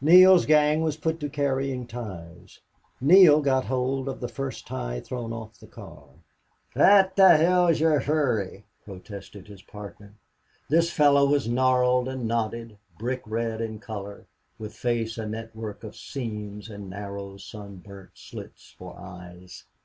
[0.00, 2.58] Neale's gang was put to carrying ties.
[3.00, 6.08] Neale got hold of the first tie thrown off the car.
[6.74, 10.16] "Phwat the hell's ye're hurry!" protested his partner.
[10.68, 14.26] This fellow was gnarled and knotted, brick red in color,
[14.58, 19.66] with face a network of seams, and narrow, sun burnt slits for eyes.